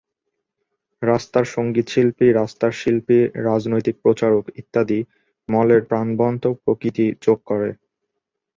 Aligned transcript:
রাস্তার 1.01 1.45
সঙ্গীতশিল্পী, 1.47 2.27
রাস্তার 2.31 2.71
শিল্পী, 2.71 3.19
রাজনৈতিক 3.43 3.95
প্রচারক 4.01 4.45
ইত্যাদি 4.55 4.99
মলের 5.49 5.81
প্রাণবন্ত 5.85 6.43
প্রকৃতি 6.63 7.05
যোগ 7.21 7.39
করে। 7.45 7.69